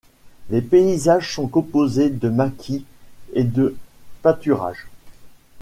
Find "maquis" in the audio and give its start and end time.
2.27-2.87